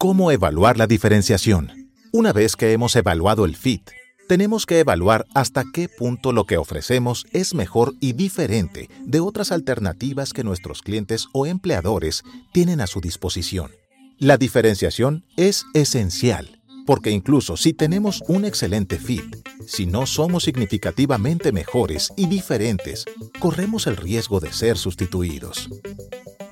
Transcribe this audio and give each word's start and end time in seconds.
¿Cómo 0.00 0.30
evaluar 0.30 0.78
la 0.78 0.86
diferenciación? 0.86 1.90
Una 2.12 2.32
vez 2.32 2.54
que 2.54 2.70
hemos 2.72 2.94
evaluado 2.94 3.44
el 3.44 3.56
fit, 3.56 3.82
tenemos 4.28 4.64
que 4.64 4.78
evaluar 4.78 5.26
hasta 5.34 5.64
qué 5.72 5.88
punto 5.88 6.30
lo 6.30 6.44
que 6.44 6.56
ofrecemos 6.56 7.26
es 7.32 7.52
mejor 7.52 7.94
y 7.98 8.12
diferente 8.12 8.88
de 9.04 9.18
otras 9.18 9.50
alternativas 9.50 10.32
que 10.32 10.44
nuestros 10.44 10.82
clientes 10.82 11.26
o 11.32 11.46
empleadores 11.46 12.22
tienen 12.52 12.80
a 12.80 12.86
su 12.86 13.00
disposición. 13.00 13.72
La 14.18 14.36
diferenciación 14.36 15.24
es 15.36 15.64
esencial, 15.74 16.60
porque 16.86 17.10
incluso 17.10 17.56
si 17.56 17.72
tenemos 17.72 18.22
un 18.28 18.44
excelente 18.44 18.98
fit, 18.98 19.34
si 19.66 19.86
no 19.86 20.06
somos 20.06 20.44
significativamente 20.44 21.50
mejores 21.50 22.12
y 22.16 22.28
diferentes, 22.28 23.04
corremos 23.40 23.88
el 23.88 23.96
riesgo 23.96 24.38
de 24.38 24.52
ser 24.52 24.78
sustituidos. 24.78 25.68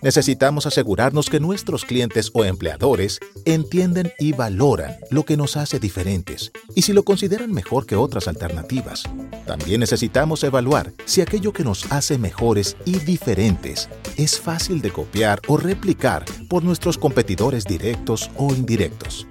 Necesitamos 0.06 0.66
asegurarnos 0.66 1.28
que 1.28 1.40
nuestros 1.40 1.84
clientes 1.84 2.30
o 2.32 2.44
empleadores 2.44 3.18
entienden 3.44 4.12
y 4.20 4.34
valoran 4.34 4.94
lo 5.10 5.24
que 5.24 5.36
nos 5.36 5.56
hace 5.56 5.80
diferentes 5.80 6.52
y 6.76 6.82
si 6.82 6.92
lo 6.92 7.02
consideran 7.02 7.52
mejor 7.52 7.86
que 7.86 7.96
otras 7.96 8.28
alternativas. 8.28 9.02
También 9.46 9.80
necesitamos 9.80 10.44
evaluar 10.44 10.92
si 11.06 11.22
aquello 11.22 11.52
que 11.52 11.64
nos 11.64 11.90
hace 11.90 12.18
mejores 12.18 12.76
y 12.84 13.00
diferentes 13.00 13.88
es 14.16 14.38
fácil 14.38 14.80
de 14.80 14.92
copiar 14.92 15.40
o 15.48 15.56
replicar 15.56 16.24
por 16.48 16.62
nuestros 16.62 16.98
competidores 16.98 17.64
directos 17.64 18.30
o 18.36 18.54
indirectos. 18.54 19.26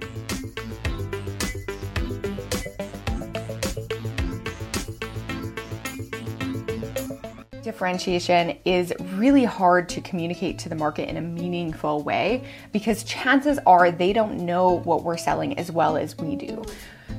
Differentiation 7.65 8.55
is 8.63 8.93
really 9.15 9.43
hard 9.43 9.89
to 9.89 9.99
communicate 9.99 10.59
to 10.59 10.69
the 10.69 10.75
market 10.75 11.09
in 11.09 11.17
a 11.17 11.21
meaningful 11.21 12.03
way 12.03 12.47
because 12.71 13.03
chances 13.03 13.57
are 13.65 13.91
they 13.91 14.13
don't 14.13 14.37
know 14.37 14.79
what 14.81 15.03
we're 15.03 15.17
selling 15.17 15.57
as 15.57 15.71
well 15.71 15.97
as 15.97 16.15
we 16.17 16.35
do. 16.35 16.63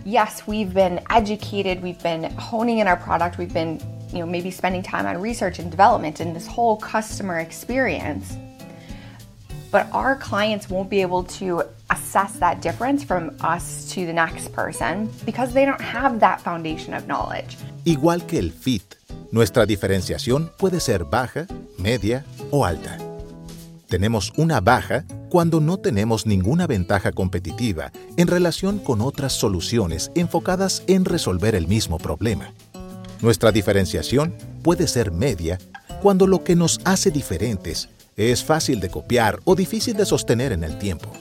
Yes, 0.05 0.47
we've 0.47 0.73
been 0.73 1.01
educated, 1.11 1.83
we've 1.83 2.01
been 2.01 2.31
honing 2.37 2.79
in 2.79 2.87
our 2.87 2.97
product, 2.97 3.39
we've 3.39 3.53
been, 3.53 3.81
you 4.13 4.21
know, 4.21 4.27
maybe 4.27 4.53
spending 4.53 4.85
time 4.85 5.05
on 5.05 5.21
research 5.21 5.59
and 5.59 5.69
development 5.69 6.21
and 6.21 6.35
this 6.35 6.47
whole 6.47 6.77
customer 6.77 7.41
experience. 7.41 8.37
But 9.73 9.89
our 9.93 10.15
clients 10.15 10.71
won't 10.71 10.89
be 10.89 11.03
able 11.03 11.25
to 11.25 11.65
that 12.41 12.61
difference 12.61 13.05
from 13.05 13.31
us 13.41 13.93
to 13.95 14.07
the 14.07 14.13
next 14.13 14.53
person 14.53 15.09
because 15.25 15.53
they 15.53 15.65
don't 15.65 15.81
have 15.81 16.21
that 16.21 16.41
foundation 16.41 16.95
of 16.95 17.07
knowledge. 17.07 17.57
Igual 17.85 18.27
que 18.27 18.39
el 18.39 18.53
fit 18.53 18.97
Nuestra 19.33 19.67
diferenciación 19.67 20.51
puede 20.57 20.81
ser 20.81 21.05
baja, 21.05 21.47
media 21.79 22.25
o 22.51 22.65
alta. 22.65 22.97
Tenemos 23.89 24.33
una 24.37 24.61
baja 24.61 25.05
cuando 25.29 25.61
no 25.61 25.79
tenemos 25.79 26.27
ninguna 26.27 26.67
ventaja 26.67 27.13
competitiva 27.13 27.93
en 28.17 28.29
relación 28.29 28.79
con 28.79 29.01
otras 29.01 29.33
soluciones 29.33 30.11
enfocadas 30.15 30.83
en 30.87 31.05
resolver 31.05 31.55
el 31.55 31.69
mismo 31.69 31.99
problema. 31.99 32.53
Nuestra 33.21 33.53
diferenciación 33.53 34.35
puede 34.63 34.87
ser 34.87 35.13
media 35.13 35.59
cuando 36.03 36.27
lo 36.27 36.43
que 36.43 36.57
nos 36.57 36.81
hace 36.85 37.11
diferentes 37.11 37.89
es 38.17 38.45
fácil 38.45 38.81
de 38.81 38.91
copiar 38.91 39.41
o 39.45 39.55
difícil 39.55 39.97
de 39.97 40.07
sostener 40.07 40.53
en 40.53 40.65
el 40.65 40.79
tiempo. 40.79 41.13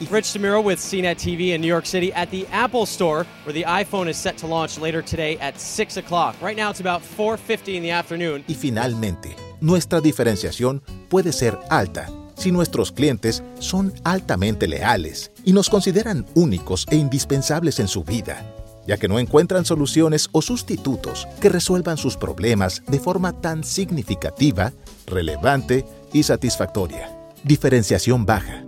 Rich 0.00 0.24
Samiro 0.24 0.62
with 0.62 0.78
CNET 0.78 1.16
TV 1.16 1.54
in 1.54 1.60
New 1.60 1.68
York 1.68 1.86
City 1.86 2.12
at 2.12 2.30
the 2.30 2.46
Apple 2.50 2.84
Store, 2.84 3.24
where 3.44 3.52
the 3.52 3.64
iPhone 3.64 4.08
is 4.08 4.16
set 4.16 4.36
to 4.38 4.46
launch 4.46 4.78
later 4.78 5.02
today 5.02 5.38
at 5.38 5.60
6 5.60 5.96
o'clock. 5.96 6.34
Right 6.42 6.56
now 6.56 6.70
it's 6.70 6.80
about 6.80 7.00
4.50 7.00 7.74
in 7.76 7.82
the 7.82 7.92
afternoon. 7.92 8.44
Y 8.48 8.54
finalmente, 8.54 9.36
nuestra 9.60 10.00
diferenciación 10.00 10.82
puede 11.08 11.32
ser 11.32 11.58
alta 11.70 12.10
si 12.36 12.50
nuestros 12.50 12.90
clientes 12.90 13.42
son 13.60 13.94
altamente 14.02 14.66
leales 14.66 15.30
y 15.44 15.52
nos 15.52 15.70
consideran 15.70 16.26
únicos 16.34 16.86
e 16.90 16.96
indispensables 16.96 17.78
en 17.78 17.86
su 17.86 18.02
vida, 18.02 18.44
ya 18.88 18.96
que 18.96 19.08
no 19.08 19.20
encuentran 19.20 19.64
soluciones 19.64 20.28
o 20.32 20.42
sustitutos 20.42 21.28
que 21.40 21.48
resuelvan 21.48 21.96
sus 21.96 22.16
problemas 22.16 22.82
de 22.88 22.98
forma 22.98 23.40
tan 23.40 23.62
significativa, 23.62 24.72
relevante 25.06 25.84
y 26.12 26.24
satisfactoria. 26.24 27.08
Diferenciación 27.44 28.26
baja 28.26 28.63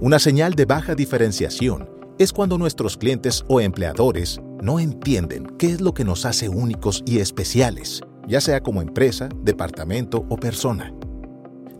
una 0.00 0.18
señal 0.18 0.54
de 0.54 0.64
baja 0.64 0.94
diferenciación 0.94 1.88
es 2.18 2.32
cuando 2.32 2.58
nuestros 2.58 2.96
clientes 2.96 3.44
o 3.48 3.60
empleadores 3.60 4.40
no 4.60 4.80
entienden 4.80 5.46
qué 5.58 5.66
es 5.66 5.80
lo 5.80 5.94
que 5.94 6.04
nos 6.04 6.26
hace 6.26 6.48
únicos 6.48 7.02
y 7.06 7.18
especiales, 7.18 8.00
ya 8.26 8.40
sea 8.40 8.60
como 8.60 8.82
empresa, 8.82 9.28
departamento 9.42 10.26
o 10.28 10.36
persona. 10.36 10.92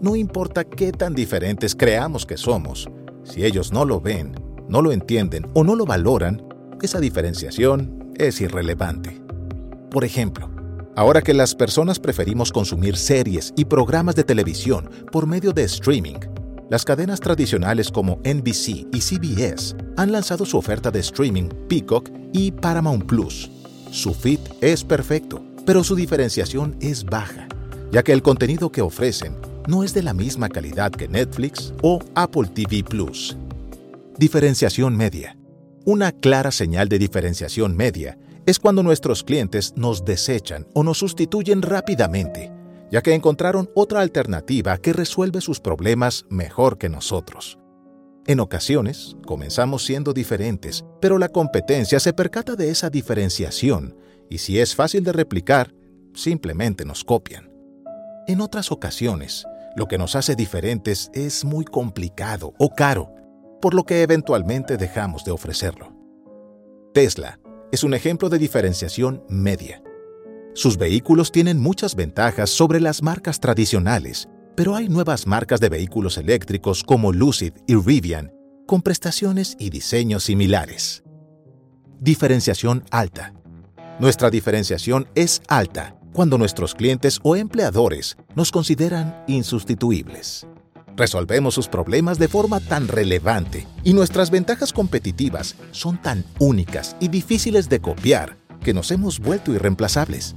No 0.00 0.16
importa 0.16 0.64
qué 0.64 0.92
tan 0.92 1.14
diferentes 1.14 1.74
creamos 1.74 2.24
que 2.26 2.36
somos, 2.36 2.88
si 3.24 3.44
ellos 3.44 3.72
no 3.72 3.84
lo 3.84 4.00
ven, 4.00 4.34
no 4.68 4.80
lo 4.80 4.92
entienden 4.92 5.46
o 5.54 5.64
no 5.64 5.74
lo 5.74 5.84
valoran, 5.84 6.42
esa 6.82 7.00
diferenciación 7.00 8.12
es 8.16 8.40
irrelevante. 8.40 9.22
Por 9.90 10.04
ejemplo, 10.04 10.50
ahora 10.96 11.22
que 11.22 11.34
las 11.34 11.54
personas 11.54 11.98
preferimos 11.98 12.52
consumir 12.52 12.96
series 12.96 13.52
y 13.56 13.64
programas 13.64 14.14
de 14.14 14.24
televisión 14.24 14.90
por 15.10 15.26
medio 15.26 15.52
de 15.52 15.64
streaming, 15.64 16.18
las 16.74 16.84
cadenas 16.84 17.20
tradicionales 17.20 17.88
como 17.88 18.18
NBC 18.24 18.88
y 18.92 19.00
CBS 19.00 19.76
han 19.96 20.10
lanzado 20.10 20.44
su 20.44 20.58
oferta 20.58 20.90
de 20.90 20.98
streaming 20.98 21.48
Peacock 21.68 22.10
y 22.32 22.50
Paramount 22.50 23.06
Plus. 23.06 23.48
Su 23.92 24.12
fit 24.12 24.40
es 24.60 24.82
perfecto, 24.82 25.40
pero 25.64 25.84
su 25.84 25.94
diferenciación 25.94 26.76
es 26.80 27.04
baja, 27.04 27.46
ya 27.92 28.02
que 28.02 28.10
el 28.10 28.22
contenido 28.22 28.72
que 28.72 28.82
ofrecen 28.82 29.36
no 29.68 29.84
es 29.84 29.94
de 29.94 30.02
la 30.02 30.14
misma 30.14 30.48
calidad 30.48 30.90
que 30.90 31.06
Netflix 31.06 31.72
o 31.80 32.00
Apple 32.16 32.48
TV 32.52 32.82
Plus. 32.82 33.36
Diferenciación 34.18 34.96
media. 34.96 35.36
Una 35.84 36.10
clara 36.10 36.50
señal 36.50 36.88
de 36.88 36.98
diferenciación 36.98 37.76
media 37.76 38.18
es 38.46 38.58
cuando 38.58 38.82
nuestros 38.82 39.22
clientes 39.22 39.74
nos 39.76 40.04
desechan 40.04 40.66
o 40.74 40.82
nos 40.82 40.98
sustituyen 40.98 41.62
rápidamente 41.62 42.50
ya 42.94 43.02
que 43.02 43.12
encontraron 43.12 43.68
otra 43.74 44.02
alternativa 44.02 44.78
que 44.78 44.92
resuelve 44.92 45.40
sus 45.40 45.58
problemas 45.58 46.26
mejor 46.30 46.78
que 46.78 46.88
nosotros. 46.88 47.58
En 48.24 48.38
ocasiones, 48.38 49.16
comenzamos 49.26 49.84
siendo 49.84 50.12
diferentes, 50.12 50.84
pero 51.00 51.18
la 51.18 51.28
competencia 51.28 51.98
se 51.98 52.12
percata 52.12 52.54
de 52.54 52.70
esa 52.70 52.90
diferenciación 52.90 53.96
y 54.30 54.38
si 54.38 54.60
es 54.60 54.76
fácil 54.76 55.02
de 55.02 55.12
replicar, 55.12 55.74
simplemente 56.14 56.84
nos 56.84 57.02
copian. 57.02 57.50
En 58.28 58.40
otras 58.40 58.70
ocasiones, 58.70 59.44
lo 59.74 59.88
que 59.88 59.98
nos 59.98 60.14
hace 60.14 60.36
diferentes 60.36 61.10
es 61.14 61.44
muy 61.44 61.64
complicado 61.64 62.54
o 62.58 62.76
caro, 62.76 63.12
por 63.60 63.74
lo 63.74 63.82
que 63.82 64.02
eventualmente 64.02 64.76
dejamos 64.76 65.24
de 65.24 65.32
ofrecerlo. 65.32 65.92
Tesla 66.92 67.40
es 67.72 67.82
un 67.82 67.92
ejemplo 67.92 68.28
de 68.28 68.38
diferenciación 68.38 69.24
media. 69.28 69.82
Sus 70.56 70.78
vehículos 70.78 71.32
tienen 71.32 71.58
muchas 71.58 71.96
ventajas 71.96 72.48
sobre 72.48 72.78
las 72.80 73.02
marcas 73.02 73.40
tradicionales, 73.40 74.28
pero 74.54 74.76
hay 74.76 74.88
nuevas 74.88 75.26
marcas 75.26 75.58
de 75.58 75.68
vehículos 75.68 76.16
eléctricos 76.16 76.84
como 76.84 77.12
Lucid 77.12 77.54
y 77.66 77.74
Rivian, 77.74 78.32
con 78.64 78.80
prestaciones 78.80 79.56
y 79.58 79.70
diseños 79.70 80.22
similares. 80.22 81.02
Diferenciación 81.98 82.84
alta. 82.92 83.34
Nuestra 83.98 84.30
diferenciación 84.30 85.08
es 85.16 85.42
alta 85.48 85.98
cuando 86.12 86.38
nuestros 86.38 86.76
clientes 86.76 87.18
o 87.24 87.34
empleadores 87.34 88.16
nos 88.36 88.52
consideran 88.52 89.24
insustituibles. 89.26 90.46
Resolvemos 90.96 91.54
sus 91.54 91.66
problemas 91.66 92.20
de 92.20 92.28
forma 92.28 92.60
tan 92.60 92.86
relevante 92.86 93.66
y 93.82 93.92
nuestras 93.92 94.30
ventajas 94.30 94.72
competitivas 94.72 95.56
son 95.72 96.00
tan 96.00 96.24
únicas 96.38 96.94
y 97.00 97.08
difíciles 97.08 97.68
de 97.68 97.80
copiar 97.80 98.43
que 98.64 98.74
nos 98.74 98.90
hemos 98.90 99.20
vuelto 99.20 99.52
irreemplazables. 99.52 100.34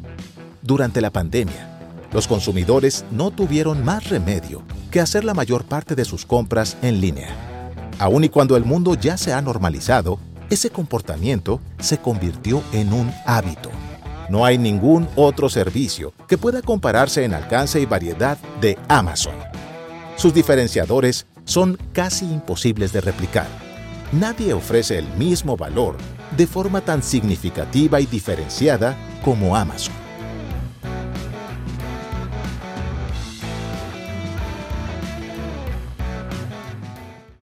Durante 0.61 1.01
la 1.01 1.09
pandemia, 1.09 1.79
los 2.13 2.27
consumidores 2.27 3.05
no 3.09 3.31
tuvieron 3.31 3.83
más 3.83 4.09
remedio 4.09 4.61
que 4.91 4.99
hacer 4.99 5.23
la 5.23 5.33
mayor 5.33 5.63
parte 5.63 5.95
de 5.95 6.05
sus 6.05 6.25
compras 6.25 6.77
en 6.83 7.01
línea. 7.01 7.29
Aun 7.97 8.23
y 8.23 8.29
cuando 8.29 8.55
el 8.55 8.65
mundo 8.65 8.93
ya 8.93 9.17
se 9.17 9.33
ha 9.33 9.41
normalizado, 9.41 10.19
ese 10.49 10.69
comportamiento 10.69 11.59
se 11.79 11.97
convirtió 11.97 12.61
en 12.71 12.93
un 12.93 13.11
hábito. 13.25 13.71
No 14.29 14.45
hay 14.45 14.57
ningún 14.57 15.07
otro 15.15 15.49
servicio 15.49 16.13
que 16.27 16.37
pueda 16.37 16.61
compararse 16.61 17.23
en 17.23 17.33
alcance 17.33 17.79
y 17.79 17.85
variedad 17.85 18.37
de 18.61 18.77
Amazon. 18.87 19.35
Sus 20.17 20.33
diferenciadores 20.33 21.25
son 21.45 21.77
casi 21.93 22.25
imposibles 22.25 22.91
de 22.91 23.01
replicar. 23.01 23.66
Nadie 24.13 24.53
ofrece 24.53 24.97
el 24.97 25.07
mismo 25.17 25.57
valor 25.57 25.97
de 26.37 26.47
forma 26.47 26.79
tan 26.81 27.03
significativa 27.03 27.99
y 27.99 28.05
diferenciada 28.05 28.95
como 29.23 29.55
Amazon. 29.55 30.06